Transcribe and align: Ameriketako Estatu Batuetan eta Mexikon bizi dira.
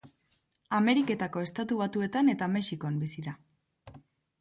Ameriketako 0.77 1.45
Estatu 1.49 1.79
Batuetan 1.83 2.35
eta 2.37 2.51
Mexikon 2.57 3.01
bizi 3.07 3.15
dira. 3.25 3.39